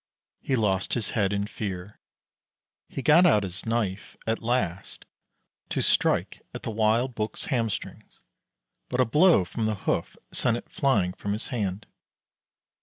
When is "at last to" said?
4.25-5.83